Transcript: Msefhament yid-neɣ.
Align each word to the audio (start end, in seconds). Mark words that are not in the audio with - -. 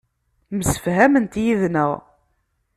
Msefhament 0.57 1.33
yid-neɣ. 1.43 1.91